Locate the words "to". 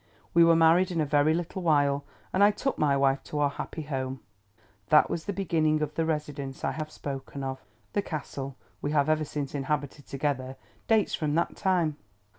3.25-3.37